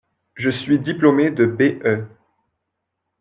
Je 0.33 0.49
suis 0.49 0.79
diplômé 0.79 1.29
de 1.29 1.45
B.E. 1.45 2.07